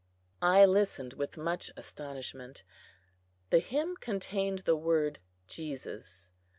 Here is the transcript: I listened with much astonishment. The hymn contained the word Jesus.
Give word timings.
I 0.41 0.65
listened 0.65 1.13
with 1.13 1.37
much 1.37 1.69
astonishment. 1.77 2.63
The 3.51 3.59
hymn 3.59 3.95
contained 3.97 4.59
the 4.65 4.75
word 4.75 5.19
Jesus. 5.47 6.31